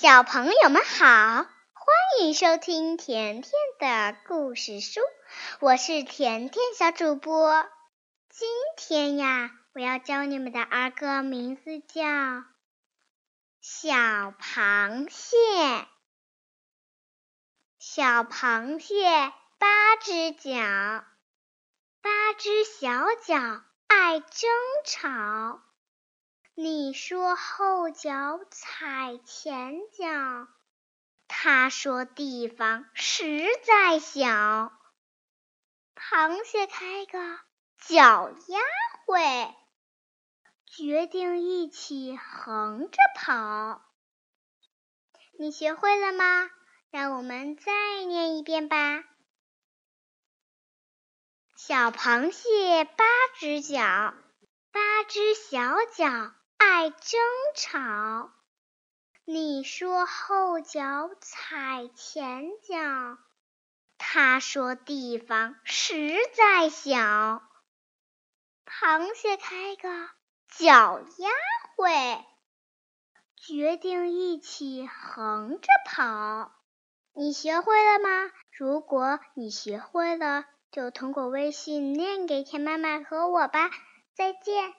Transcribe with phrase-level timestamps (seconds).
[0.00, 1.48] 小朋友们好，欢
[2.20, 5.00] 迎收听甜甜的故事书，
[5.58, 7.68] 我是甜甜小主播。
[8.30, 12.04] 今天呀，我要教你们的儿歌名字叫
[13.60, 15.36] 《小螃蟹》。
[17.80, 21.04] 小螃蟹八只脚，
[22.02, 22.88] 八只小
[23.26, 24.48] 脚爱争
[24.84, 25.60] 吵。
[26.60, 30.48] 你说后脚踩前脚，
[31.28, 34.72] 他说地方实在小。
[35.94, 37.38] 螃蟹开个
[37.78, 38.58] 脚丫
[39.06, 39.54] 会，
[40.66, 43.80] 决定一起横着跑。
[45.38, 46.50] 你学会了吗？
[46.90, 49.04] 让我们再念一遍吧。
[51.54, 53.04] 小螃蟹八
[53.38, 53.78] 只脚，
[54.72, 56.34] 八只小脚。
[56.70, 57.18] 爱争
[57.54, 58.30] 吵，
[59.24, 63.16] 你说后脚踩前脚，
[63.96, 67.42] 他说地方实在小。
[68.66, 70.10] 螃蟹开个
[70.50, 71.30] 脚丫
[71.74, 72.22] 会，
[73.34, 76.52] 决定一起横着跑。
[77.14, 78.30] 你学会了吗？
[78.52, 83.70] 如果你学会了，就通过微信念给田妈妈和我吧。
[84.14, 84.74] 再见。